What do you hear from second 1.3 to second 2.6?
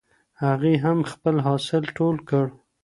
حاصل ټول کړ.